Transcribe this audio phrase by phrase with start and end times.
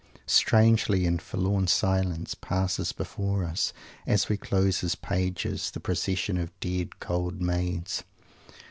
[0.25, 3.71] Strangely in forlorn silence passes before us,
[4.07, 8.03] as we close his pages, that procession of "dead, cold Maids."